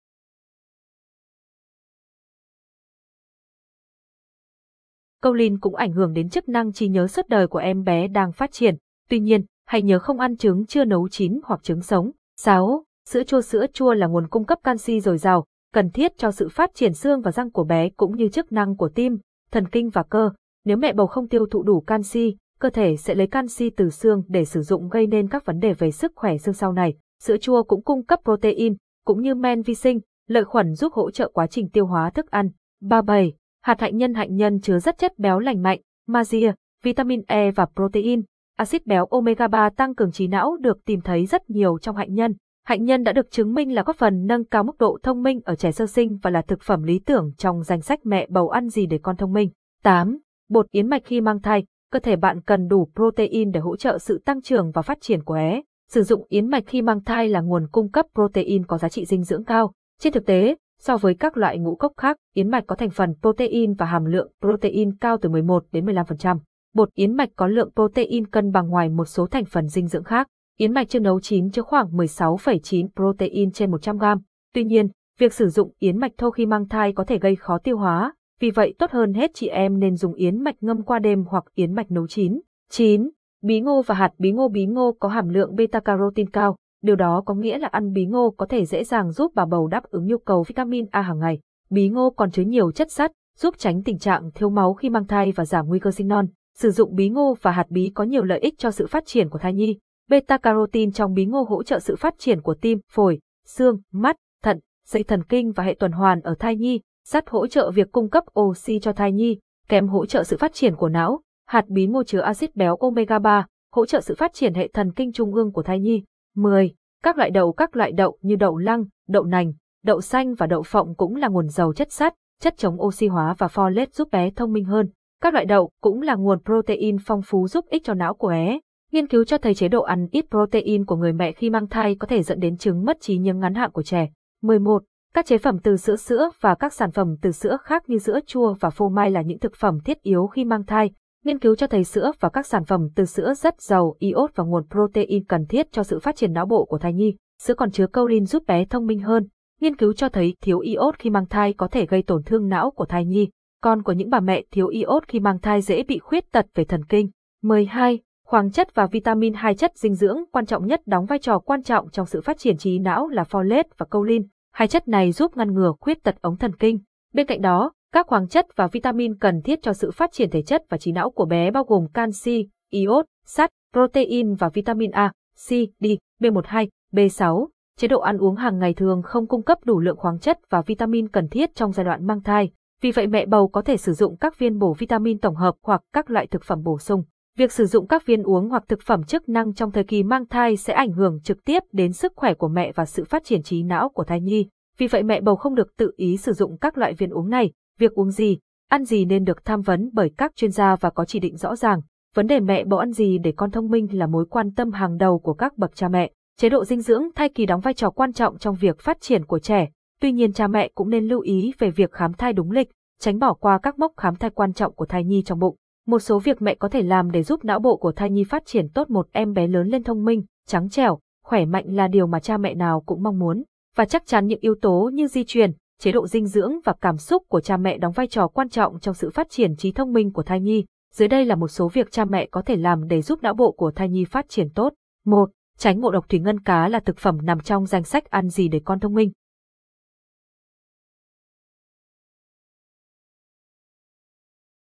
Câu 5.20 5.34
lin 5.34 5.60
cũng 5.60 5.74
ảnh 5.74 5.92
hưởng 5.92 6.12
đến 6.12 6.28
chức 6.28 6.48
năng 6.48 6.72
trí 6.72 6.88
nhớ 6.88 7.06
suốt 7.06 7.28
đời 7.28 7.46
của 7.46 7.58
em 7.58 7.84
bé 7.84 8.08
đang 8.08 8.32
phát 8.32 8.52
triển. 8.52 8.76
Tuy 9.08 9.20
nhiên, 9.20 9.44
hãy 9.64 9.82
nhớ 9.82 9.98
không 9.98 10.20
ăn 10.20 10.36
trứng 10.36 10.66
chưa 10.66 10.84
nấu 10.84 11.08
chín 11.08 11.40
hoặc 11.44 11.62
trứng 11.62 11.82
sống. 11.82 12.10
6. 12.36 12.84
Sữa 13.08 13.24
chua 13.24 13.40
Sữa 13.40 13.66
chua 13.72 13.94
là 13.94 14.06
nguồn 14.06 14.28
cung 14.28 14.44
cấp 14.44 14.58
canxi 14.64 15.00
dồi 15.00 15.18
dào, 15.18 15.46
cần 15.72 15.90
thiết 15.90 16.18
cho 16.18 16.30
sự 16.30 16.48
phát 16.48 16.70
triển 16.74 16.94
xương 16.94 17.20
và 17.20 17.32
răng 17.32 17.50
của 17.50 17.64
bé 17.64 17.88
cũng 17.88 18.16
như 18.16 18.28
chức 18.28 18.52
năng 18.52 18.76
của 18.76 18.88
tim, 18.88 19.18
thần 19.50 19.68
kinh 19.68 19.90
và 19.90 20.02
cơ. 20.02 20.30
Nếu 20.64 20.76
mẹ 20.76 20.92
bầu 20.92 21.06
không 21.06 21.28
tiêu 21.28 21.46
thụ 21.46 21.62
đủ 21.62 21.80
canxi, 21.80 22.36
cơ 22.60 22.70
thể 22.70 22.96
sẽ 22.96 23.14
lấy 23.14 23.26
canxi 23.26 23.70
từ 23.70 23.90
xương 23.90 24.22
để 24.28 24.44
sử 24.44 24.62
dụng 24.62 24.88
gây 24.88 25.06
nên 25.06 25.28
các 25.28 25.46
vấn 25.46 25.58
đề 25.58 25.72
về 25.72 25.90
sức 25.90 26.12
khỏe 26.14 26.38
xương 26.38 26.54
sau 26.54 26.72
này. 26.72 26.94
Sữa 27.22 27.36
chua 27.36 27.62
cũng 27.62 27.82
cung 27.82 28.04
cấp 28.04 28.20
protein, 28.24 28.76
cũng 29.04 29.22
như 29.22 29.34
men 29.34 29.62
vi 29.62 29.74
sinh, 29.74 30.00
lợi 30.28 30.44
khuẩn 30.44 30.74
giúp 30.74 30.92
hỗ 30.92 31.10
trợ 31.10 31.30
quá 31.34 31.46
trình 31.46 31.68
tiêu 31.68 31.86
hóa 31.86 32.10
thức 32.10 32.30
ăn. 32.30 32.50
37. 32.80 33.32
Hạt 33.62 33.80
hạnh 33.80 33.96
nhân 33.96 34.14
hạnh 34.14 34.36
nhân 34.36 34.60
chứa 34.60 34.78
rất 34.78 34.98
chất 34.98 35.18
béo 35.18 35.38
lành 35.38 35.62
mạnh, 35.62 35.80
magie, 36.06 36.52
vitamin 36.82 37.22
E 37.26 37.50
và 37.50 37.66
protein. 37.76 38.22
Axit 38.56 38.86
béo 38.86 39.06
omega 39.06 39.48
3 39.48 39.70
tăng 39.70 39.94
cường 39.94 40.12
trí 40.12 40.26
não 40.26 40.56
được 40.60 40.84
tìm 40.84 41.00
thấy 41.00 41.26
rất 41.26 41.50
nhiều 41.50 41.78
trong 41.78 41.96
hạnh 41.96 42.14
nhân. 42.14 42.34
Hạnh 42.64 42.84
nhân 42.84 43.04
đã 43.04 43.12
được 43.12 43.30
chứng 43.30 43.54
minh 43.54 43.74
là 43.74 43.82
góp 43.82 43.96
phần 43.96 44.26
nâng 44.26 44.44
cao 44.44 44.64
mức 44.64 44.78
độ 44.78 44.98
thông 45.02 45.22
minh 45.22 45.40
ở 45.44 45.54
trẻ 45.54 45.72
sơ 45.72 45.86
sinh 45.86 46.18
và 46.22 46.30
là 46.30 46.42
thực 46.42 46.62
phẩm 46.62 46.82
lý 46.82 46.98
tưởng 46.98 47.32
trong 47.38 47.62
danh 47.62 47.80
sách 47.80 48.00
mẹ 48.04 48.26
bầu 48.30 48.48
ăn 48.48 48.68
gì 48.68 48.86
để 48.86 48.98
con 49.02 49.16
thông 49.16 49.32
minh. 49.32 49.50
8. 49.82 50.18
Bột 50.48 50.70
yến 50.70 50.88
mạch 50.88 51.02
khi 51.04 51.20
mang 51.20 51.40
thai, 51.40 51.64
cơ 51.92 51.98
thể 51.98 52.16
bạn 52.16 52.40
cần 52.40 52.68
đủ 52.68 52.88
protein 52.94 53.50
để 53.50 53.60
hỗ 53.60 53.76
trợ 53.76 53.98
sự 53.98 54.22
tăng 54.24 54.42
trưởng 54.42 54.70
và 54.70 54.82
phát 54.82 54.98
triển 55.00 55.24
của 55.24 55.34
bé. 55.34 55.62
Sử 55.88 56.02
dụng 56.02 56.26
yến 56.28 56.46
mạch 56.46 56.64
khi 56.66 56.82
mang 56.82 57.04
thai 57.04 57.28
là 57.28 57.40
nguồn 57.40 57.68
cung 57.72 57.90
cấp 57.90 58.06
protein 58.14 58.66
có 58.66 58.78
giá 58.78 58.88
trị 58.88 59.04
dinh 59.04 59.22
dưỡng 59.22 59.44
cao. 59.44 59.72
Trên 60.00 60.12
thực 60.12 60.26
tế, 60.26 60.56
so 60.80 60.96
với 60.96 61.14
các 61.14 61.36
loại 61.36 61.58
ngũ 61.58 61.76
cốc 61.76 61.92
khác, 61.96 62.16
yến 62.34 62.50
mạch 62.50 62.64
có 62.66 62.74
thành 62.74 62.90
phần 62.90 63.14
protein 63.20 63.74
và 63.74 63.86
hàm 63.86 64.04
lượng 64.04 64.32
protein 64.40 64.96
cao 64.96 65.16
từ 65.22 65.28
11 65.28 65.64
đến 65.72 65.86
15%. 65.86 66.38
Bột 66.74 66.94
yến 66.94 67.16
mạch 67.16 67.28
có 67.36 67.46
lượng 67.46 67.70
protein 67.74 68.26
cân 68.26 68.52
bằng 68.52 68.68
ngoài 68.68 68.88
một 68.88 69.04
số 69.04 69.26
thành 69.26 69.44
phần 69.44 69.68
dinh 69.68 69.88
dưỡng 69.88 70.04
khác. 70.04 70.28
Yến 70.58 70.72
mạch 70.72 70.88
chưa 70.88 71.00
nấu 71.00 71.20
chín 71.20 71.50
chứa 71.50 71.62
khoảng 71.62 71.88
16,9 71.88 72.88
protein 72.96 73.52
trên 73.52 73.70
100 73.70 73.98
gram. 73.98 74.18
Tuy 74.54 74.64
nhiên, 74.64 74.88
việc 75.18 75.32
sử 75.32 75.48
dụng 75.48 75.70
yến 75.78 75.98
mạch 75.98 76.12
thô 76.18 76.30
khi 76.30 76.46
mang 76.46 76.68
thai 76.68 76.92
có 76.92 77.04
thể 77.04 77.18
gây 77.18 77.36
khó 77.36 77.58
tiêu 77.58 77.78
hóa, 77.78 78.14
vì 78.40 78.50
vậy 78.50 78.74
tốt 78.78 78.90
hơn 78.90 79.14
hết 79.14 79.30
chị 79.34 79.48
em 79.48 79.78
nên 79.78 79.96
dùng 79.96 80.14
yến 80.14 80.42
mạch 80.42 80.56
ngâm 80.60 80.82
qua 80.82 80.98
đêm 80.98 81.24
hoặc 81.28 81.44
yến 81.54 81.72
mạch 81.74 81.90
nấu 81.90 82.06
chín. 82.06 82.40
9. 82.70 83.10
Bí 83.42 83.60
ngô 83.60 83.82
và 83.82 83.94
hạt 83.94 84.12
bí 84.18 84.32
ngô 84.32 84.48
bí 84.48 84.66
ngô 84.66 84.96
có 85.00 85.08
hàm 85.08 85.28
lượng 85.28 85.54
beta-carotene 85.54 86.30
cao, 86.32 86.56
điều 86.82 86.96
đó 86.96 87.22
có 87.26 87.34
nghĩa 87.34 87.58
là 87.58 87.68
ăn 87.68 87.92
bí 87.92 88.06
ngô 88.06 88.34
có 88.36 88.46
thể 88.46 88.64
dễ 88.64 88.84
dàng 88.84 89.12
giúp 89.12 89.32
bà 89.34 89.44
bầu 89.44 89.66
đáp 89.66 89.84
ứng 89.90 90.06
nhu 90.06 90.18
cầu 90.18 90.42
vitamin 90.42 90.86
A 90.90 91.00
hàng 91.00 91.18
ngày. 91.18 91.38
Bí 91.70 91.88
ngô 91.88 92.10
còn 92.10 92.30
chứa 92.30 92.42
nhiều 92.42 92.72
chất 92.72 92.92
sắt, 92.92 93.12
giúp 93.38 93.54
tránh 93.58 93.82
tình 93.82 93.98
trạng 93.98 94.30
thiếu 94.34 94.50
máu 94.50 94.74
khi 94.74 94.90
mang 94.90 95.06
thai 95.06 95.32
và 95.32 95.44
giảm 95.44 95.66
nguy 95.68 95.78
cơ 95.78 95.90
sinh 95.90 96.08
non. 96.08 96.26
Sử 96.58 96.70
dụng 96.70 96.94
bí 96.94 97.08
ngô 97.08 97.36
và 97.42 97.50
hạt 97.50 97.66
bí 97.70 97.90
có 97.94 98.04
nhiều 98.04 98.24
lợi 98.24 98.38
ích 98.38 98.54
cho 98.58 98.70
sự 98.70 98.86
phát 98.86 99.06
triển 99.06 99.28
của 99.28 99.38
thai 99.38 99.54
nhi. 99.54 99.78
Beta-carotene 100.12 100.90
trong 100.90 101.14
bí 101.14 101.26
ngô 101.26 101.42
hỗ 101.48 101.62
trợ 101.62 101.78
sự 101.78 101.96
phát 101.96 102.14
triển 102.18 102.40
của 102.40 102.54
tim, 102.54 102.78
phổi, 102.90 103.18
xương, 103.46 103.80
mắt, 103.92 104.16
thận, 104.42 104.60
dây 104.86 105.02
thần 105.02 105.22
kinh 105.24 105.52
và 105.52 105.64
hệ 105.64 105.76
tuần 105.78 105.92
hoàn 105.92 106.20
ở 106.20 106.34
thai 106.38 106.56
nhi, 106.56 106.80
sắt 107.04 107.30
hỗ 107.30 107.46
trợ 107.46 107.70
việc 107.70 107.92
cung 107.92 108.10
cấp 108.10 108.24
oxy 108.40 108.78
cho 108.78 108.92
thai 108.92 109.12
nhi, 109.12 109.38
kém 109.68 109.88
hỗ 109.88 110.06
trợ 110.06 110.24
sự 110.24 110.36
phát 110.36 110.54
triển 110.54 110.76
của 110.76 110.88
não, 110.88 111.20
hạt 111.46 111.68
bí 111.68 111.86
ngô 111.86 112.04
chứa 112.04 112.20
axit 112.20 112.56
béo 112.56 112.76
omega 112.76 113.18
3, 113.18 113.46
hỗ 113.72 113.86
trợ 113.86 114.00
sự 114.00 114.14
phát 114.14 114.34
triển 114.34 114.54
hệ 114.54 114.68
thần 114.68 114.92
kinh 114.92 115.12
trung 115.12 115.34
ương 115.34 115.52
của 115.52 115.62
thai 115.62 115.80
nhi. 115.80 116.04
10. 116.36 116.74
Các 117.02 117.18
loại 117.18 117.30
đậu 117.30 117.52
Các 117.52 117.76
loại 117.76 117.92
đậu 117.92 118.18
như 118.22 118.36
đậu 118.36 118.58
lăng, 118.58 118.84
đậu 119.08 119.24
nành, 119.24 119.52
đậu 119.84 120.00
xanh 120.00 120.34
và 120.34 120.46
đậu 120.46 120.62
phộng 120.62 120.94
cũng 120.94 121.16
là 121.16 121.28
nguồn 121.28 121.48
giàu 121.48 121.72
chất 121.72 121.92
sắt, 121.92 122.14
chất 122.40 122.54
chống 122.56 122.82
oxy 122.82 123.06
hóa 123.06 123.34
và 123.38 123.46
folate 123.46 123.86
giúp 123.92 124.08
bé 124.12 124.30
thông 124.30 124.52
minh 124.52 124.64
hơn. 124.64 124.88
Các 125.22 125.34
loại 125.34 125.46
đậu 125.46 125.70
cũng 125.82 126.02
là 126.02 126.14
nguồn 126.14 126.38
protein 126.44 126.96
phong 127.04 127.22
phú 127.22 127.48
giúp 127.48 127.64
ích 127.70 127.84
cho 127.84 127.94
não 127.94 128.14
của 128.14 128.28
bé. 128.28 128.58
Nghiên 128.92 129.06
cứu 129.06 129.24
cho 129.24 129.38
thấy 129.38 129.54
chế 129.54 129.68
độ 129.68 129.82
ăn 129.82 130.06
ít 130.10 130.24
protein 130.30 130.84
của 130.84 130.96
người 130.96 131.12
mẹ 131.12 131.32
khi 131.32 131.50
mang 131.50 131.68
thai 131.68 131.94
có 131.94 132.06
thể 132.06 132.22
dẫn 132.22 132.40
đến 132.40 132.56
chứng 132.56 132.84
mất 132.84 133.00
trí 133.00 133.18
nhớ 133.18 133.34
ngắn 133.34 133.54
hạn 133.54 133.70
của 133.70 133.82
trẻ. 133.82 134.08
11. 134.42 134.82
Các 135.14 135.26
chế 135.26 135.38
phẩm 135.38 135.58
từ 135.62 135.76
sữa 135.76 135.96
sữa 135.96 136.30
và 136.40 136.54
các 136.54 136.72
sản 136.72 136.90
phẩm 136.92 137.16
từ 137.22 137.32
sữa 137.32 137.56
khác 137.62 137.82
như 137.88 137.98
sữa 137.98 138.18
chua 138.26 138.54
và 138.60 138.70
phô 138.70 138.88
mai 138.88 139.10
là 139.10 139.22
những 139.22 139.38
thực 139.38 139.54
phẩm 139.56 139.78
thiết 139.84 140.02
yếu 140.02 140.26
khi 140.26 140.44
mang 140.44 140.64
thai. 140.64 140.90
Nghiên 141.24 141.38
cứu 141.38 141.54
cho 141.54 141.66
thấy 141.66 141.84
sữa 141.84 142.12
và 142.20 142.28
các 142.28 142.46
sản 142.46 142.64
phẩm 142.64 142.88
từ 142.94 143.04
sữa 143.04 143.34
rất 143.34 143.60
giàu 143.60 143.94
iốt 143.98 144.30
và 144.34 144.44
nguồn 144.44 144.64
protein 144.70 145.24
cần 145.24 145.46
thiết 145.46 145.72
cho 145.72 145.82
sự 145.82 145.98
phát 145.98 146.16
triển 146.16 146.32
não 146.32 146.46
bộ 146.46 146.64
của 146.64 146.78
thai 146.78 146.92
nhi. 146.92 147.16
Sữa 147.42 147.54
còn 147.54 147.70
chứa 147.70 147.86
choline 147.92 148.26
giúp 148.26 148.42
bé 148.46 148.64
thông 148.64 148.86
minh 148.86 149.00
hơn. 149.00 149.28
Nghiên 149.60 149.76
cứu 149.76 149.92
cho 149.92 150.08
thấy 150.08 150.34
thiếu 150.40 150.58
iốt 150.58 150.98
khi 150.98 151.10
mang 151.10 151.26
thai 151.26 151.52
có 151.52 151.68
thể 151.68 151.86
gây 151.86 152.02
tổn 152.02 152.22
thương 152.22 152.48
não 152.48 152.70
của 152.70 152.84
thai 152.84 153.04
nhi. 153.04 153.28
Con 153.62 153.82
của 153.82 153.92
những 153.92 154.10
bà 154.10 154.20
mẹ 154.20 154.42
thiếu 154.50 154.66
iốt 154.66 155.08
khi 155.08 155.20
mang 155.20 155.38
thai 155.38 155.62
dễ 155.62 155.82
bị 155.82 155.98
khuyết 155.98 156.32
tật 156.32 156.46
về 156.54 156.64
thần 156.64 156.84
kinh. 156.84 157.10
12. 157.42 157.98
Khoáng 158.32 158.50
chất 158.50 158.74
và 158.74 158.86
vitamin 158.86 159.34
hai 159.34 159.54
chất 159.54 159.72
dinh 159.76 159.94
dưỡng 159.94 160.24
quan 160.32 160.46
trọng 160.46 160.66
nhất 160.66 160.80
đóng 160.86 161.06
vai 161.06 161.18
trò 161.18 161.38
quan 161.38 161.62
trọng 161.62 161.90
trong 161.90 162.06
sự 162.06 162.20
phát 162.20 162.38
triển 162.38 162.56
trí 162.56 162.78
não 162.78 163.08
là 163.08 163.22
folate 163.22 163.64
và 163.78 163.86
choline. 163.92 164.24
Hai 164.52 164.68
chất 164.68 164.88
này 164.88 165.12
giúp 165.12 165.36
ngăn 165.36 165.54
ngừa 165.54 165.72
khuyết 165.80 166.02
tật 166.02 166.14
ống 166.20 166.36
thần 166.36 166.56
kinh. 166.56 166.78
Bên 167.14 167.26
cạnh 167.26 167.40
đó, 167.40 167.72
các 167.92 168.06
khoáng 168.06 168.28
chất 168.28 168.46
và 168.56 168.66
vitamin 168.66 169.18
cần 169.18 169.42
thiết 169.42 169.62
cho 169.62 169.72
sự 169.72 169.90
phát 169.90 170.12
triển 170.12 170.30
thể 170.30 170.42
chất 170.42 170.62
và 170.68 170.78
trí 170.78 170.92
não 170.92 171.10
của 171.10 171.24
bé 171.24 171.50
bao 171.50 171.64
gồm 171.64 171.86
canxi, 171.94 172.48
iốt, 172.70 173.06
sắt, 173.26 173.50
protein 173.72 174.34
và 174.34 174.48
vitamin 174.48 174.90
A, 174.90 175.12
C, 175.48 175.50
D, 175.80 175.86
B12, 176.20 176.68
B6. 176.92 177.46
Chế 177.78 177.88
độ 177.88 178.00
ăn 178.00 178.18
uống 178.18 178.36
hàng 178.36 178.58
ngày 178.58 178.74
thường 178.74 179.02
không 179.02 179.26
cung 179.26 179.42
cấp 179.42 179.58
đủ 179.64 179.80
lượng 179.80 179.96
khoáng 179.96 180.18
chất 180.18 180.38
và 180.50 180.62
vitamin 180.62 181.08
cần 181.08 181.28
thiết 181.28 181.54
trong 181.54 181.72
giai 181.72 181.84
đoạn 181.84 182.06
mang 182.06 182.22
thai. 182.22 182.50
Vì 182.82 182.92
vậy 182.92 183.06
mẹ 183.06 183.26
bầu 183.26 183.48
có 183.48 183.62
thể 183.62 183.76
sử 183.76 183.92
dụng 183.92 184.16
các 184.16 184.38
viên 184.38 184.58
bổ 184.58 184.72
vitamin 184.72 185.18
tổng 185.18 185.36
hợp 185.36 185.54
hoặc 185.62 185.82
các 185.92 186.10
loại 186.10 186.26
thực 186.26 186.44
phẩm 186.44 186.62
bổ 186.62 186.78
sung. 186.78 187.02
Việc 187.36 187.52
sử 187.52 187.66
dụng 187.66 187.86
các 187.86 188.06
viên 188.06 188.22
uống 188.22 188.48
hoặc 188.48 188.64
thực 188.68 188.82
phẩm 188.82 189.04
chức 189.04 189.28
năng 189.28 189.54
trong 189.54 189.70
thời 189.70 189.84
kỳ 189.84 190.02
mang 190.02 190.26
thai 190.26 190.56
sẽ 190.56 190.72
ảnh 190.72 190.92
hưởng 190.92 191.20
trực 191.20 191.44
tiếp 191.44 191.62
đến 191.72 191.92
sức 191.92 192.12
khỏe 192.16 192.34
của 192.34 192.48
mẹ 192.48 192.72
và 192.72 192.84
sự 192.84 193.04
phát 193.04 193.24
triển 193.24 193.42
trí 193.42 193.62
não 193.62 193.88
của 193.88 194.04
thai 194.04 194.20
nhi. 194.20 194.48
Vì 194.78 194.86
vậy 194.86 195.02
mẹ 195.02 195.20
bầu 195.20 195.36
không 195.36 195.54
được 195.54 195.76
tự 195.76 195.92
ý 195.96 196.16
sử 196.16 196.32
dụng 196.32 196.58
các 196.58 196.78
loại 196.78 196.94
viên 196.94 197.10
uống 197.10 197.30
này, 197.30 197.52
việc 197.78 197.92
uống 197.92 198.10
gì, 198.10 198.38
ăn 198.68 198.84
gì 198.84 199.04
nên 199.04 199.24
được 199.24 199.44
tham 199.44 199.60
vấn 199.60 199.90
bởi 199.92 200.10
các 200.16 200.36
chuyên 200.36 200.50
gia 200.50 200.76
và 200.76 200.90
có 200.90 201.04
chỉ 201.04 201.20
định 201.20 201.36
rõ 201.36 201.56
ràng. 201.56 201.80
Vấn 202.14 202.26
đề 202.26 202.40
mẹ 202.40 202.64
bầu 202.64 202.78
ăn 202.78 202.92
gì 202.92 203.18
để 203.18 203.32
con 203.36 203.50
thông 203.50 203.70
minh 203.70 203.88
là 203.92 204.06
mối 204.06 204.26
quan 204.30 204.54
tâm 204.54 204.70
hàng 204.70 204.96
đầu 204.96 205.18
của 205.18 205.34
các 205.34 205.58
bậc 205.58 205.74
cha 205.74 205.88
mẹ. 205.88 206.10
Chế 206.38 206.48
độ 206.48 206.64
dinh 206.64 206.80
dưỡng 206.80 207.02
thai 207.14 207.28
kỳ 207.28 207.46
đóng 207.46 207.60
vai 207.60 207.74
trò 207.74 207.90
quan 207.90 208.12
trọng 208.12 208.38
trong 208.38 208.54
việc 208.54 208.78
phát 208.78 209.00
triển 209.00 209.24
của 209.24 209.38
trẻ, 209.38 209.68
tuy 210.00 210.12
nhiên 210.12 210.32
cha 210.32 210.46
mẹ 210.46 210.68
cũng 210.74 210.90
nên 210.90 211.04
lưu 211.04 211.20
ý 211.20 211.52
về 211.58 211.70
việc 211.70 211.92
khám 211.92 212.12
thai 212.12 212.32
đúng 212.32 212.50
lịch, 212.50 212.68
tránh 213.00 213.18
bỏ 213.18 213.34
qua 213.34 213.58
các 213.62 213.78
mốc 213.78 213.92
khám 213.96 214.16
thai 214.16 214.30
quan 214.30 214.52
trọng 214.52 214.74
của 214.74 214.86
thai 214.86 215.04
nhi 215.04 215.22
trong 215.26 215.38
bụng. 215.38 215.56
Một 215.86 215.98
số 215.98 216.18
việc 216.18 216.42
mẹ 216.42 216.54
có 216.54 216.68
thể 216.68 216.82
làm 216.82 217.10
để 217.10 217.22
giúp 217.22 217.44
não 217.44 217.58
bộ 217.58 217.76
của 217.76 217.92
thai 217.92 218.10
nhi 218.10 218.24
phát 218.24 218.46
triển 218.46 218.68
tốt 218.68 218.90
một 218.90 219.08
em 219.12 219.32
bé 219.32 219.46
lớn 219.46 219.68
lên 219.68 219.82
thông 219.82 220.04
minh, 220.04 220.24
trắng 220.46 220.68
trẻo, 220.68 220.98
khỏe 221.24 221.44
mạnh 221.44 221.64
là 221.68 221.88
điều 221.88 222.06
mà 222.06 222.20
cha 222.20 222.36
mẹ 222.36 222.54
nào 222.54 222.80
cũng 222.86 223.02
mong 223.02 223.18
muốn. 223.18 223.42
Và 223.76 223.84
chắc 223.84 224.06
chắn 224.06 224.26
những 224.26 224.40
yếu 224.40 224.54
tố 224.62 224.90
như 224.94 225.06
di 225.06 225.24
truyền, 225.24 225.52
chế 225.80 225.92
độ 225.92 226.06
dinh 226.06 226.26
dưỡng 226.26 226.52
và 226.64 226.74
cảm 226.80 226.96
xúc 226.96 227.22
của 227.28 227.40
cha 227.40 227.56
mẹ 227.56 227.78
đóng 227.78 227.92
vai 227.92 228.06
trò 228.06 228.28
quan 228.28 228.48
trọng 228.48 228.80
trong 228.80 228.94
sự 228.94 229.10
phát 229.10 229.30
triển 229.30 229.56
trí 229.56 229.72
thông 229.72 229.92
minh 229.92 230.12
của 230.12 230.22
thai 230.22 230.40
nhi. 230.40 230.64
Dưới 230.92 231.08
đây 231.08 231.24
là 231.24 231.34
một 231.34 231.48
số 231.48 231.68
việc 231.68 231.90
cha 231.90 232.04
mẹ 232.04 232.26
có 232.30 232.42
thể 232.42 232.56
làm 232.56 232.88
để 232.88 233.02
giúp 233.02 233.22
não 233.22 233.34
bộ 233.34 233.52
của 233.52 233.70
thai 233.70 233.88
nhi 233.88 234.04
phát 234.04 234.28
triển 234.28 234.50
tốt. 234.50 234.72
1. 235.06 235.30
Tránh 235.58 235.80
ngộ 235.80 235.90
độc 235.90 236.08
thủy 236.08 236.18
ngân 236.18 236.40
cá 236.40 236.68
là 236.68 236.80
thực 236.80 236.98
phẩm 236.98 237.18
nằm 237.22 237.40
trong 237.40 237.66
danh 237.66 237.84
sách 237.84 238.10
ăn 238.10 238.28
gì 238.28 238.48
để 238.48 238.60
con 238.64 238.80
thông 238.80 238.94
minh. 238.94 239.10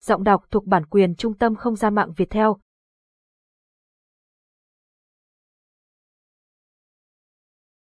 Giọng 0.01 0.23
đọc 0.23 0.43
thuộc 0.51 0.65
bản 0.65 0.85
quyền 0.85 1.15
Trung 1.15 1.33
tâm 1.33 1.55
Không 1.55 1.75
gian 1.75 1.95
mạng 1.95 2.11
Việt 2.17 2.29
Theo. 2.29 2.57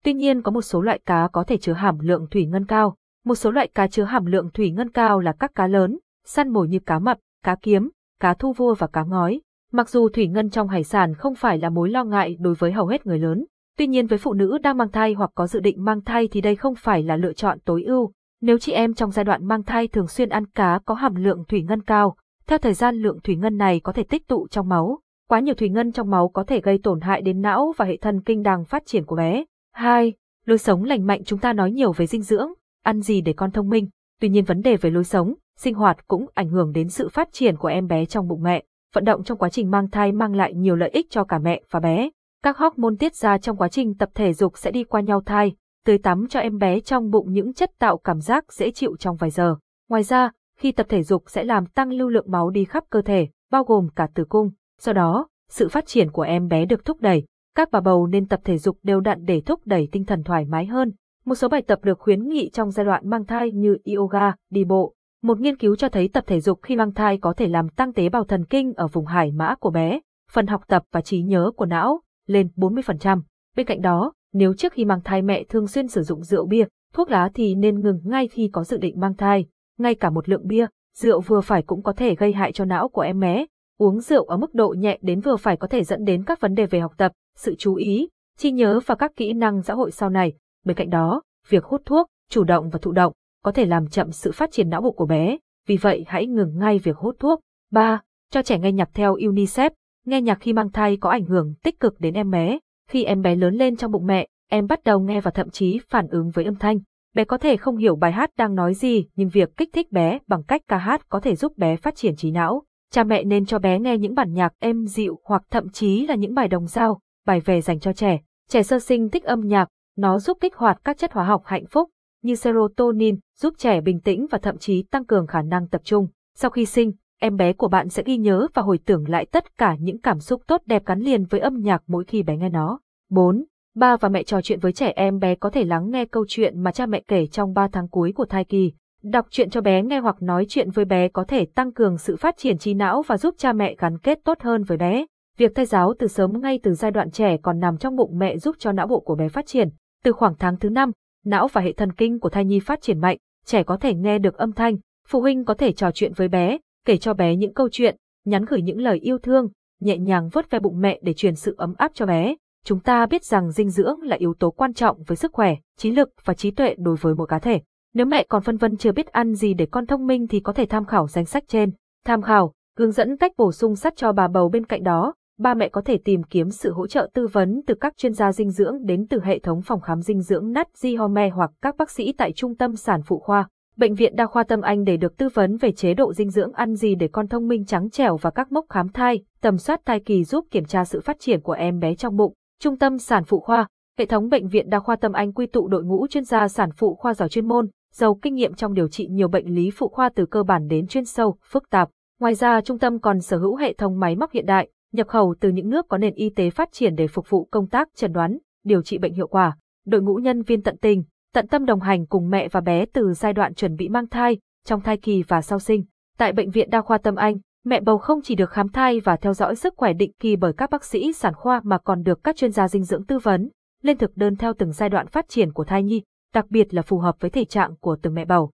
Tuy 0.05 0.15
nhiên 0.15 0.43
có 0.43 0.51
một 0.51 0.63
số 0.63 0.81
loại 0.81 1.01
cá 1.07 1.29
có 1.33 1.45
thể 1.45 1.57
chứa 1.59 1.73
hàm 1.73 1.99
lượng 1.99 2.27
thủy 2.31 2.47
ngân 2.47 2.67
cao. 2.67 2.97
Một 3.25 3.35
số 3.35 3.51
loại 3.51 3.69
cá 3.75 3.87
chứa 3.87 4.05
hàm 4.05 4.27
lượng 4.27 4.51
thủy 4.55 4.71
ngân 4.71 4.91
cao 4.91 5.21
là 5.21 5.33
các 5.33 5.55
cá 5.55 5.67
lớn, 5.67 5.99
săn 6.25 6.49
mồi 6.49 6.69
như 6.69 6.79
cá 6.79 6.99
mập, 6.99 7.19
cá 7.43 7.57
kiếm, 7.63 7.91
cá 8.21 8.35
thu 8.35 8.53
vua 8.53 8.75
và 8.75 8.87
cá 8.87 9.03
ngói. 9.03 9.41
Mặc 9.73 9.89
dù 9.89 10.09
thủy 10.09 10.29
ngân 10.29 10.51
trong 10.51 10.69
hải 10.69 10.85
sản 10.85 11.15
không 11.15 11.35
phải 11.35 11.59
là 11.59 11.71
mối 11.71 11.91
lo 11.91 12.05
ngại 12.05 12.37
đối 12.41 12.55
với 12.55 12.73
hầu 12.73 12.87
hết 12.87 13.07
người 13.07 13.19
lớn, 13.19 13.45
tuy 13.79 13.87
nhiên 13.87 14.07
với 14.07 14.19
phụ 14.19 14.33
nữ 14.33 14.59
đang 14.59 14.77
mang 14.77 14.91
thai 14.91 15.13
hoặc 15.13 15.31
có 15.35 15.47
dự 15.47 15.61
định 15.61 15.85
mang 15.85 16.01
thai 16.01 16.29
thì 16.29 16.41
đây 16.41 16.57
không 16.57 16.75
phải 16.75 17.03
là 17.03 17.17
lựa 17.17 17.33
chọn 17.33 17.59
tối 17.61 17.83
ưu. 17.83 18.13
Nếu 18.45 18.59
chị 18.59 18.73
em 18.73 18.95
trong 18.95 19.11
giai 19.11 19.25
đoạn 19.25 19.47
mang 19.47 19.63
thai 19.63 19.89
thường 19.89 20.09
xuyên 20.09 20.29
ăn 20.29 20.47
cá 20.47 20.79
có 20.85 20.95
hàm 20.95 21.15
lượng 21.15 21.45
thủy 21.49 21.63
ngân 21.63 21.83
cao, 21.83 22.17
theo 22.47 22.59
thời 22.59 22.75
gian 22.75 22.97
lượng 22.97 23.21
thủy 23.25 23.37
ngân 23.37 23.57
này 23.57 23.81
có 23.81 23.93
thể 23.93 24.03
tích 24.03 24.29
tụ 24.29 24.49
trong 24.49 24.69
máu. 24.69 24.99
Quá 25.29 25.41
nhiều 25.41 25.55
thủy 25.55 25.69
ngân 25.69 25.93
trong 25.93 26.11
máu 26.11 26.29
có 26.29 26.45
thể 26.45 26.61
gây 26.61 26.79
tổn 26.83 27.01
hại 27.01 27.23
đến 27.23 27.41
não 27.41 27.73
và 27.77 27.85
hệ 27.85 27.97
thần 27.97 28.21
kinh 28.21 28.43
đang 28.43 28.65
phát 28.65 28.83
triển 28.87 29.05
của 29.05 29.17
bé. 29.17 29.45
2. 29.73 30.13
Lối 30.45 30.59
sống 30.59 30.85
lành 30.85 31.07
mạnh 31.07 31.25
chúng 31.25 31.39
ta 31.39 31.53
nói 31.53 31.71
nhiều 31.71 31.93
về 31.93 32.07
dinh 32.07 32.23
dưỡng, 32.23 32.49
ăn 32.83 33.01
gì 33.01 33.21
để 33.21 33.33
con 33.33 33.51
thông 33.51 33.69
minh. 33.69 33.89
Tuy 34.21 34.29
nhiên 34.29 34.45
vấn 34.45 34.61
đề 34.61 34.77
về 34.77 34.91
lối 34.91 35.05
sống, 35.05 35.35
sinh 35.59 35.75
hoạt 35.75 36.09
cũng 36.09 36.27
ảnh 36.35 36.49
hưởng 36.49 36.73
đến 36.73 36.89
sự 36.89 37.09
phát 37.09 37.29
triển 37.33 37.57
của 37.57 37.69
em 37.69 37.87
bé 37.87 38.05
trong 38.05 38.29
bụng 38.29 38.43
mẹ. 38.43 38.65
Vận 38.95 39.05
động 39.05 39.25
trong 39.25 39.39
quá 39.39 39.49
trình 39.49 39.71
mang 39.71 39.91
thai 39.91 40.13
mang 40.13 40.35
lại 40.35 40.55
nhiều 40.55 40.77
lợi 40.77 40.91
ích 40.91 41.07
cho 41.11 41.25
cả 41.25 41.39
mẹ 41.39 41.63
và 41.71 41.81
bé. 41.81 42.11
Các 42.43 42.59
hormone 42.59 42.95
tiết 42.99 43.15
ra 43.15 43.39
trong 43.39 43.57
quá 43.57 43.69
trình 43.69 43.95
tập 43.95 44.09
thể 44.15 44.33
dục 44.33 44.59
sẽ 44.59 44.71
đi 44.71 44.85
qua 44.85 45.01
nhau 45.01 45.21
thai, 45.27 45.55
tưới 45.85 45.99
tắm 45.99 46.27
cho 46.29 46.41
em 46.41 46.59
bé 46.59 46.81
trong 46.81 47.11
bụng 47.11 47.33
những 47.33 47.55
chất 47.55 47.71
tạo 47.79 47.99
cảm 47.99 48.21
giác 48.21 48.53
dễ 48.53 48.71
chịu 48.71 48.97
trong 48.99 49.17
vài 49.17 49.31
giờ. 49.31 49.57
Ngoài 49.89 50.03
ra, 50.03 50.31
khi 50.59 50.73
tập 50.73 50.87
thể 50.89 51.03
dục 51.03 51.25
sẽ 51.27 51.45
làm 51.45 51.67
tăng 51.67 51.93
lưu 51.93 52.09
lượng 52.09 52.31
máu 52.31 52.51
đi 52.51 52.65
khắp 52.65 52.85
cơ 52.91 53.03
thể, 53.03 53.29
bao 53.51 53.65
gồm 53.65 53.89
cả 53.97 54.09
tử 54.15 54.25
cung. 54.29 54.51
Do 54.81 54.93
đó, 54.93 55.29
sự 55.51 55.69
phát 55.69 55.87
triển 55.87 56.11
của 56.11 56.23
em 56.23 56.49
bé 56.49 56.65
được 56.65 56.85
thúc 56.85 57.01
đẩy. 57.01 57.25
Các 57.57 57.71
bà 57.71 57.81
bầu 57.81 58.07
nên 58.07 58.27
tập 58.27 58.41
thể 58.45 58.59
dục 58.59 58.79
đều 58.83 59.01
đặn 59.01 59.25
để 59.25 59.41
thúc 59.41 59.61
đẩy 59.65 59.89
tinh 59.93 60.05
thần 60.05 60.23
thoải 60.23 60.45
mái 60.45 60.67
hơn. 60.67 60.93
Một 61.25 61.35
số 61.35 61.49
bài 61.49 61.63
tập 61.63 61.79
được 61.83 61.99
khuyến 61.99 62.29
nghị 62.29 62.51
trong 62.51 62.71
giai 62.71 62.87
đoạn 62.87 63.11
mang 63.11 63.27
thai 63.27 63.51
như 63.53 63.77
yoga, 63.97 64.33
đi 64.51 64.65
bộ. 64.65 64.95
Một 65.23 65.41
nghiên 65.41 65.57
cứu 65.57 65.77
cho 65.77 65.89
thấy 65.89 66.09
tập 66.09 66.25
thể 66.27 66.41
dục 66.41 66.59
khi 66.63 66.77
mang 66.77 66.95
thai 66.95 67.19
có 67.19 67.33
thể 67.33 67.49
làm 67.49 67.69
tăng 67.69 67.93
tế 67.93 68.09
bào 68.09 68.25
thần 68.25 68.45
kinh 68.45 68.73
ở 68.75 68.87
vùng 68.87 69.07
hải 69.07 69.33
mã 69.33 69.55
của 69.55 69.71
bé, 69.71 70.01
phần 70.31 70.47
học 70.47 70.63
tập 70.69 70.83
và 70.93 71.01
trí 71.01 71.23
nhớ 71.23 71.51
của 71.57 71.67
não 71.67 72.01
lên 72.27 72.49
40%. 72.57 73.21
Bên 73.57 73.67
cạnh 73.67 73.81
đó, 73.81 74.13
nếu 74.35 74.55
trước 74.55 74.73
khi 74.73 74.85
mang 74.85 75.01
thai 75.01 75.23
mẹ 75.23 75.45
thường 75.45 75.67
xuyên 75.67 75.89
sử 75.89 76.03
dụng 76.03 76.23
rượu 76.23 76.47
bia, 76.47 76.65
thuốc 76.95 77.11
lá 77.11 77.31
thì 77.35 77.55
nên 77.55 77.81
ngừng 77.81 78.01
ngay 78.05 78.29
khi 78.29 78.51
có 78.53 78.65
dự 78.65 78.77
định 78.77 79.01
mang 79.01 79.15
thai. 79.15 79.47
Ngay 79.79 79.95
cả 79.95 80.11
một 80.11 80.29
lượng 80.29 80.47
bia, 80.47 80.67
rượu 80.97 81.21
vừa 81.21 81.41
phải 81.41 81.63
cũng 81.63 81.83
có 81.83 81.93
thể 81.93 82.15
gây 82.15 82.33
hại 82.33 82.53
cho 82.53 82.65
não 82.65 82.89
của 82.89 83.01
em 83.01 83.21
bé. 83.21 83.47
Uống 83.79 84.01
rượu 84.01 84.25
ở 84.25 84.37
mức 84.37 84.55
độ 84.55 84.75
nhẹ 84.79 84.99
đến 85.03 85.21
vừa 85.21 85.37
phải 85.37 85.57
có 85.57 85.67
thể 85.67 85.85
dẫn 85.85 86.05
đến 86.05 86.25
các 86.25 86.41
vấn 86.41 86.55
đề 86.55 86.67
về 86.67 86.81
học 86.81 86.93
tập, 86.97 87.13
sự 87.37 87.55
chú 87.59 87.75
ý, 87.75 88.09
trí 88.39 88.51
nhớ 88.51 88.81
và 88.87 88.95
các 88.95 89.17
kỹ 89.17 89.33
năng 89.33 89.63
xã 89.63 89.75
hội 89.75 89.91
sau 89.91 90.11
này. 90.11 90.33
Bên 90.65 90.77
cạnh 90.77 90.91
đó, 90.91 91.23
việc 91.49 91.65
hút 91.65 91.83
thuốc, 91.85 92.07
chủ 92.31 92.45
động 92.45 92.71
và 92.71 92.79
thụ 92.83 92.93
động, 92.93 93.13
có 93.43 93.53
thể 93.53 93.65
làm 93.65 93.89
chậm 93.89 94.13
sự 94.13 94.33
phát 94.33 94.53
triển 94.53 94.69
não 94.69 94.81
bộ 94.81 94.91
của 94.91 95.07
bé, 95.07 95.37
vì 95.67 95.77
vậy 95.77 96.05
hãy 96.07 96.27
ngừng 96.27 96.59
ngay 96.59 96.79
việc 96.79 96.97
hút 96.97 97.17
thuốc. 97.19 97.41
3. 97.73 98.03
Cho 98.31 98.43
trẻ 98.43 98.59
nghe 98.59 98.73
nhạc 98.73 98.91
theo 98.95 99.17
UNICEF, 99.17 99.71
nghe 100.07 100.21
nhạc 100.21 100.39
khi 100.41 100.53
mang 100.53 100.71
thai 100.71 100.97
có 100.97 101.11
ảnh 101.11 101.25
hưởng 101.25 101.55
tích 101.63 101.81
cực 101.81 102.01
đến 102.01 102.15
em 102.15 102.31
bé. 102.31 102.59
Khi 102.91 103.05
em 103.05 103.23
bé 103.23 103.37
lớn 103.37 103.55
lên 103.55 103.77
trong 103.77 103.91
bụng 103.91 104.07
mẹ, 104.07 104.27
em 104.51 104.67
bắt 104.67 104.85
đầu 104.85 105.01
nghe 105.01 105.21
và 105.21 105.31
thậm 105.31 105.51
chí 105.51 105.81
phản 105.89 106.09
ứng 106.09 106.31
với 106.31 106.45
âm 106.45 106.55
thanh. 106.55 106.79
Bé 107.15 107.25
có 107.25 107.39
thể 107.39 107.57
không 107.57 107.77
hiểu 107.77 107.97
bài 107.97 108.13
hát 108.13 108.31
đang 108.37 108.55
nói 108.55 108.75
gì, 108.75 109.07
nhưng 109.17 109.29
việc 109.29 109.57
kích 109.57 109.69
thích 109.73 109.93
bé 109.93 110.19
bằng 110.27 110.43
cách 110.43 110.63
ca 110.69 110.79
hát 110.79 111.09
có 111.09 111.21
thể 111.21 111.37
giúp 111.37 111.59
bé 111.59 111.77
phát 111.77 111.97
triển 111.97 112.17
trí 112.17 112.31
não. 112.31 112.63
Cha 112.93 113.05
mẹ 113.05 113.25
nên 113.25 113.47
cho 113.47 113.59
bé 113.59 113.79
nghe 113.79 113.99
những 113.99 114.15
bản 114.15 114.33
nhạc 114.33 114.53
êm 114.59 114.87
dịu 114.87 115.21
hoặc 115.25 115.43
thậm 115.51 115.69
chí 115.69 116.07
là 116.07 116.15
những 116.15 116.35
bài 116.35 116.49
đồng 116.49 116.67
dao, 116.67 117.01
bài 117.27 117.41
về 117.41 117.61
dành 117.61 117.81
cho 117.81 117.93
trẻ. 117.93 118.21
Trẻ 118.49 118.63
sơ 118.63 118.79
sinh 118.79 119.11
thích 119.11 119.25
âm 119.25 119.41
nhạc, 119.41 119.69
nó 119.97 120.19
giúp 120.19 120.39
kích 120.41 120.55
hoạt 120.55 120.81
các 120.85 120.99
chất 120.99 121.13
hóa 121.13 121.25
học 121.25 121.43
hạnh 121.45 121.65
phúc, 121.71 121.91
như 122.23 122.35
serotonin, 122.35 123.19
giúp 123.39 123.55
trẻ 123.59 123.81
bình 123.81 124.01
tĩnh 124.01 124.27
và 124.31 124.39
thậm 124.39 124.59
chí 124.59 124.83
tăng 124.83 125.05
cường 125.05 125.27
khả 125.27 125.43
năng 125.43 125.69
tập 125.69 125.81
trung. 125.85 126.09
Sau 126.37 126.51
khi 126.51 126.67
sinh, 126.67 126.93
em 127.25 127.37
bé 127.37 127.53
của 127.53 127.69
bạn 127.69 127.89
sẽ 127.89 128.03
ghi 128.07 128.17
nhớ 128.17 128.47
và 128.55 128.63
hồi 128.63 128.79
tưởng 128.87 129.09
lại 129.09 129.27
tất 129.27 129.59
cả 129.59 129.77
những 129.81 130.01
cảm 130.01 130.21
xúc 130.21 130.43
tốt 130.47 130.63
đẹp 130.67 130.87
gắn 130.87 131.01
liền 131.01 131.25
với 131.25 131.41
âm 131.41 131.61
nhạc 131.61 131.83
mỗi 131.87 132.05
khi 132.05 132.23
bé 132.23 132.37
nghe 132.37 132.49
nó. 132.49 132.81
4. 133.11 133.45
Ba 133.75 133.97
và 133.97 134.09
mẹ 134.09 134.23
trò 134.23 134.41
chuyện 134.43 134.61
với 134.61 134.73
trẻ 134.73 134.93
em 134.97 135.19
bé 135.19 135.35
có 135.35 135.51
thể 135.51 135.65
lắng 135.65 135.91
nghe 135.91 136.05
câu 136.05 136.25
chuyện 136.29 136.63
mà 136.63 136.73
cha 136.73 136.87
mẹ 136.87 137.03
kể 137.09 137.27
trong 137.27 137.55
3 137.55 137.69
tháng 137.69 137.89
cuối 137.89 138.13
của 138.13 138.25
thai 138.25 138.45
kỳ. 138.45 138.73
Đọc 139.03 139.27
chuyện 139.31 139.51
cho 139.51 139.61
bé 139.61 139.83
nghe 139.83 139.99
hoặc 139.99 140.17
nói 140.23 140.47
chuyện 140.49 140.71
với 140.71 140.85
bé 140.85 141.09
có 141.09 141.25
thể 141.25 141.47
tăng 141.55 141.73
cường 141.73 141.99
sự 141.99 142.17
phát 142.17 142.37
triển 142.37 142.59
trí 142.59 142.75
não 142.75 143.03
và 143.03 143.17
giúp 143.17 143.35
cha 143.39 143.53
mẹ 143.53 143.75
gắn 143.79 143.99
kết 143.99 144.19
tốt 144.25 144.41
hơn 144.41 144.63
với 144.63 144.79
bé. 144.79 145.07
Việc 145.39 145.53
thay 145.55 145.67
giáo 145.67 145.95
từ 145.99 146.07
sớm 146.07 146.41
ngay 146.41 146.61
từ 146.63 146.75
giai 146.75 146.91
đoạn 146.91 147.11
trẻ 147.11 147.37
còn 147.37 147.59
nằm 147.59 147.77
trong 147.77 147.97
bụng 147.97 148.19
mẹ 148.19 148.39
giúp 148.39 148.57
cho 148.59 148.73
não 148.73 148.87
bộ 148.87 149.01
của 149.01 149.15
bé 149.15 149.29
phát 149.29 149.47
triển. 149.47 149.69
Từ 150.03 150.13
khoảng 150.13 150.35
tháng 150.39 150.57
thứ 150.57 150.71
5, 150.71 150.91
não 151.25 151.49
và 151.49 151.61
hệ 151.61 151.73
thần 151.73 151.93
kinh 151.93 152.21
của 152.21 152.29
thai 152.29 152.45
nhi 152.45 152.61
phát 152.61 152.83
triển 152.83 153.01
mạnh, 153.01 153.19
trẻ 153.47 153.63
có 153.63 153.77
thể 153.77 153.95
nghe 153.95 154.19
được 154.19 154.37
âm 154.37 154.53
thanh, 154.53 154.77
phụ 155.09 155.21
huynh 155.21 155.45
có 155.45 155.55
thể 155.55 155.73
trò 155.73 155.91
chuyện 155.91 156.13
với 156.17 156.29
bé, 156.29 156.59
kể 156.85 156.97
cho 156.97 157.15
bé 157.15 157.37
những 157.37 157.55
câu 157.55 157.69
chuyện, 157.73 157.97
nhắn 158.25 158.45
gửi 158.45 158.63
những 158.63 158.81
lời 158.81 158.99
yêu 158.99 159.19
thương, 159.19 159.49
nhẹ 159.81 159.99
nhàng 159.99 160.29
vớt 160.29 160.51
ve 160.51 160.59
bụng 160.59 160.81
mẹ 160.81 161.01
để 161.03 161.13
truyền 161.13 161.35
sự 161.35 161.55
ấm 161.59 161.75
áp 161.79 161.91
cho 161.95 162.07
bé. 162.07 162.35
Chúng 162.65 162.81
ta 162.81 163.07
biết 163.07 163.25
rằng 163.25 163.51
dinh 163.51 163.71
dưỡng 163.71 164.01
là 164.03 164.17
yếu 164.17 164.35
tố 164.39 164.51
quan 164.51 164.75
trọng 164.75 165.03
với 165.03 165.17
sức 165.17 165.33
khỏe, 165.33 165.57
trí 165.79 165.91
lực 165.91 166.11
và 166.25 166.35
trí 166.35 166.51
tuệ 166.51 166.75
đối 166.79 166.97
với 166.97 167.15
mỗi 167.15 167.27
cá 167.27 167.39
thể. 167.39 167.61
Nếu 167.95 168.07
mẹ 168.07 168.25
còn 168.29 168.43
phân 168.43 168.57
vân 168.57 168.77
chưa 168.77 168.93
biết 168.93 169.07
ăn 169.07 169.35
gì 169.35 169.55
để 169.55 169.67
con 169.67 169.87
thông 169.87 170.07
minh 170.07 170.29
thì 170.29 170.41
có 170.41 170.53
thể 170.53 170.67
tham 170.67 170.85
khảo 170.85 171.09
danh 171.09 171.25
sách 171.25 171.45
trên. 171.49 171.71
Tham 172.07 172.23
khảo, 172.23 172.53
hướng 172.79 172.93
dẫn 172.93 173.17
cách 173.17 173.33
bổ 173.37 173.53
sung 173.53 173.77
sắt 173.77 173.97
cho 173.97 174.13
bà 174.13 174.29
bầu 174.29 174.49
bên 174.49 174.67
cạnh 174.67 174.83
đó, 174.83 175.15
ba 175.39 175.55
mẹ 175.55 175.69
có 175.69 175.81
thể 175.81 175.99
tìm 176.05 176.23
kiếm 176.23 176.51
sự 176.51 176.73
hỗ 176.73 176.87
trợ 176.87 177.11
tư 177.15 177.27
vấn 177.27 177.61
từ 177.67 177.75
các 177.75 177.97
chuyên 177.97 178.13
gia 178.13 178.33
dinh 178.33 178.51
dưỡng 178.51 178.87
đến 178.87 179.07
từ 179.11 179.21
hệ 179.25 179.39
thống 179.39 179.63
phòng 179.63 179.81
khám 179.81 180.01
dinh 180.01 180.21
dưỡng 180.21 180.53
Nat 180.53 180.69
Home 180.99 181.29
hoặc 181.29 181.51
các 181.63 181.77
bác 181.77 181.91
sĩ 181.91 182.13
tại 182.13 182.33
trung 182.33 182.57
tâm 182.57 182.77
sản 182.77 183.01
phụ 183.07 183.19
khoa. 183.19 183.49
Bệnh 183.77 183.95
viện 183.95 184.17
Đa 184.17 184.27
khoa 184.27 184.43
Tâm 184.43 184.61
Anh 184.61 184.85
để 184.85 184.97
được 184.97 185.17
tư 185.17 185.29
vấn 185.35 185.57
về 185.57 185.73
chế 185.73 185.95
độ 185.95 186.13
dinh 186.13 186.31
dưỡng 186.31 186.53
ăn 186.53 186.75
gì 186.75 186.95
để 186.95 187.09
con 187.09 187.29
thông 187.29 187.49
minh 187.49 187.65
trắng 187.65 187.91
trẻo 187.91 188.17
và 188.17 188.31
các 188.31 188.53
mốc 188.53 188.67
khám 188.69 188.89
thai, 188.89 189.23
tầm 189.41 189.59
soát 189.59 189.81
thai 189.85 190.01
kỳ 190.01 190.25
giúp 190.25 190.47
kiểm 190.51 190.65
tra 190.65 190.85
sự 190.85 191.01
phát 191.01 191.17
triển 191.21 191.41
của 191.41 191.53
em 191.53 191.79
bé 191.79 191.95
trong 191.95 192.17
bụng. 192.17 192.33
Trung 192.61 192.79
tâm 192.79 192.99
sản 192.99 193.25
phụ 193.25 193.41
khoa, 193.41 193.67
hệ 193.99 194.07
thống 194.07 194.29
bệnh 194.29 194.49
viện 194.49 194.71
Đa 194.71 194.79
khoa 194.79 194.97
Tâm 194.97 195.13
Anh 195.13 195.33
quy 195.33 195.47
tụ 195.47 195.69
đội 195.69 195.85
ngũ 195.85 196.07
chuyên 196.07 196.25
gia 196.25 196.49
sản 196.49 196.71
phụ 196.77 196.95
khoa 196.95 197.15
giỏi 197.15 197.29
chuyên 197.29 197.49
môn, 197.49 197.69
giàu 197.93 198.19
kinh 198.23 198.35
nghiệm 198.35 198.55
trong 198.55 198.75
điều 198.75 198.89
trị 198.89 199.09
nhiều 199.09 199.29
bệnh 199.29 199.55
lý 199.55 199.71
phụ 199.71 199.89
khoa 199.89 200.09
từ 200.09 200.27
cơ 200.27 200.43
bản 200.43 200.69
đến 200.69 200.87
chuyên 200.87 201.05
sâu, 201.05 201.37
phức 201.51 201.71
tạp. 201.71 201.89
Ngoài 202.21 202.35
ra, 202.35 202.61
trung 202.61 202.79
tâm 202.79 202.99
còn 202.99 203.21
sở 203.21 203.39
hữu 203.39 203.57
hệ 203.57 203.73
thống 203.73 204.01
máy 204.01 204.17
móc 204.17 204.33
hiện 204.33 204.47
đại, 204.47 204.69
nhập 204.93 205.09
khẩu 205.09 205.35
từ 205.41 205.49
những 205.49 205.71
nước 205.71 205.87
có 205.89 205.99
nền 205.99 206.15
y 206.15 206.31
tế 206.31 206.51
phát 206.51 206.73
triển 206.73 206.95
để 206.95 207.07
phục 207.07 207.31
vụ 207.31 207.49
công 207.51 207.69
tác 207.69 207.89
chẩn 207.97 208.13
đoán, 208.13 208.39
điều 208.65 208.83
trị 208.83 208.99
bệnh 208.99 209.15
hiệu 209.15 209.27
quả. 209.27 209.57
Đội 209.87 210.03
ngũ 210.03 210.15
nhân 210.15 210.43
viên 210.43 210.63
tận 210.63 210.77
tình, 210.77 211.05
tận 211.35 211.47
tâm 211.47 211.65
đồng 211.65 211.81
hành 211.81 212.07
cùng 212.07 212.31
mẹ 212.31 212.49
và 212.49 212.61
bé 212.61 212.87
từ 212.93 213.13
giai 213.13 213.33
đoạn 213.33 213.55
chuẩn 213.55 213.77
bị 213.77 213.89
mang 213.89 214.07
thai, 214.07 214.39
trong 214.65 214.81
thai 214.81 214.97
kỳ 214.97 215.23
và 215.23 215.43
sau 215.43 215.59
sinh. 215.59 215.85
Tại 216.19 216.33
bệnh 216.33 216.51
viện 216.51 216.71
Đa 216.71 216.81
khoa 216.81 216.99
Tâm 216.99 217.15
Anh, 217.15 217.37
mẹ 217.65 217.81
bầu 217.81 217.99
không 217.99 218.21
chỉ 218.23 218.35
được 218.35 218.51
khám 218.51 218.69
thai 218.69 219.01
và 219.01 219.17
theo 219.17 219.35
dõi 219.35 219.57
sức 219.57 219.75
khỏe 219.77 219.93
định 219.93 220.13
kỳ 220.19 220.37
bởi 220.37 220.53
các 220.57 220.71
bác 220.71 220.85
sĩ 220.85 221.13
sản 221.13 221.35
khoa 221.35 221.61
mà 221.65 221.79
còn 221.79 222.03
được 222.03 222.25
các 222.25 222.37
chuyên 222.37 222.53
gia 222.53 222.69
dinh 222.69 222.85
dưỡng 222.85 223.07
tư 223.07 223.19
vấn, 223.19 223.51
lên 223.83 223.99
thực 223.99 224.17
đơn 224.17 224.37
theo 224.37 224.53
từng 224.59 224.73
giai 224.73 224.89
đoạn 224.89 225.07
phát 225.07 225.29
triển 225.29 225.53
của 225.53 225.65
thai 225.65 225.83
nhi, 225.83 226.03
đặc 226.35 226.47
biệt 226.51 226.75
là 226.75 226.83
phù 226.83 226.99
hợp 226.99 227.17
với 227.21 227.31
thể 227.31 227.45
trạng 227.45 227.77
của 227.77 227.97
từng 228.03 228.15
mẹ 228.15 228.25
bầu. 228.25 228.51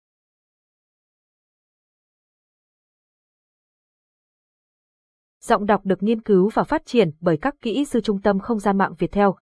Giọng 5.42 5.66
đọc 5.66 5.82
được 5.84 6.04
nghiên 6.04 6.22
cứu 6.22 6.50
và 6.54 6.64
phát 6.64 6.86
triển 6.86 7.10
bởi 7.20 7.38
các 7.38 7.56
kỹ 7.62 7.86
sư 7.86 8.02
trung 8.02 8.22
tâm 8.22 8.40
không 8.40 8.60
gian 8.60 8.78
mạng 8.78 8.94
Việt 8.98 9.12
theo. 9.12 9.36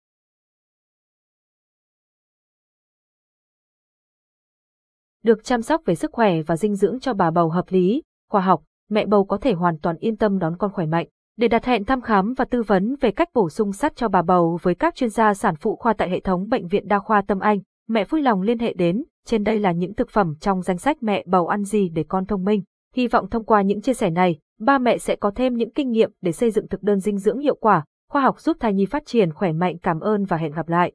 Được 5.24 5.44
chăm 5.44 5.62
sóc 5.62 5.82
về 5.84 5.94
sức 5.94 6.12
khỏe 6.12 6.42
và 6.42 6.56
dinh 6.56 6.74
dưỡng 6.74 7.00
cho 7.00 7.14
bà 7.14 7.30
bầu 7.30 7.48
hợp 7.48 7.64
lý, 7.68 8.02
khoa 8.30 8.40
học, 8.40 8.62
mẹ 8.90 9.06
bầu 9.06 9.24
có 9.24 9.36
thể 9.36 9.52
hoàn 9.52 9.78
toàn 9.78 9.96
yên 9.96 10.16
tâm 10.16 10.38
đón 10.38 10.56
con 10.56 10.72
khỏe 10.72 10.86
mạnh. 10.86 11.06
Để 11.38 11.48
đặt 11.48 11.64
hẹn 11.64 11.84
thăm 11.84 12.00
khám 12.00 12.34
và 12.34 12.44
tư 12.44 12.62
vấn 12.62 12.96
về 13.00 13.10
cách 13.10 13.28
bổ 13.34 13.48
sung 13.48 13.72
sắt 13.72 13.96
cho 13.96 14.08
bà 14.08 14.22
bầu 14.22 14.58
với 14.62 14.74
các 14.74 14.94
chuyên 14.94 15.10
gia 15.10 15.34
sản 15.34 15.54
phụ 15.56 15.76
khoa 15.76 15.92
tại 15.92 16.10
hệ 16.10 16.20
thống 16.20 16.48
bệnh 16.48 16.66
viện 16.68 16.88
đa 16.88 16.98
khoa 16.98 17.22
Tâm 17.22 17.38
Anh, 17.38 17.58
mẹ 17.88 18.04
vui 18.04 18.22
lòng 18.22 18.42
liên 18.42 18.58
hệ 18.58 18.72
đến, 18.72 19.04
trên 19.26 19.44
đây 19.44 19.58
là 19.58 19.72
những 19.72 19.94
thực 19.94 20.10
phẩm 20.10 20.34
trong 20.40 20.62
danh 20.62 20.78
sách 20.78 21.02
mẹ 21.02 21.24
bầu 21.26 21.46
ăn 21.46 21.64
gì 21.64 21.88
để 21.88 22.04
con 22.08 22.26
thông 22.26 22.44
minh. 22.44 22.62
Hy 22.94 23.08
vọng 23.08 23.30
thông 23.30 23.44
qua 23.44 23.62
những 23.62 23.80
chia 23.80 23.94
sẻ 23.94 24.10
này, 24.10 24.38
ba 24.60 24.78
mẹ 24.78 24.98
sẽ 24.98 25.16
có 25.16 25.30
thêm 25.34 25.54
những 25.54 25.72
kinh 25.72 25.90
nghiệm 25.90 26.10
để 26.22 26.32
xây 26.32 26.50
dựng 26.50 26.68
thực 26.68 26.82
đơn 26.82 27.00
dinh 27.00 27.18
dưỡng 27.18 27.38
hiệu 27.38 27.56
quả, 27.60 27.84
khoa 28.10 28.22
học 28.22 28.40
giúp 28.40 28.56
thai 28.60 28.74
nhi 28.74 28.86
phát 28.86 29.06
triển 29.06 29.32
khỏe 29.32 29.52
mạnh. 29.52 29.78
Cảm 29.78 30.00
ơn 30.00 30.24
và 30.24 30.36
hẹn 30.36 30.52
gặp 30.52 30.68
lại. 30.68 30.90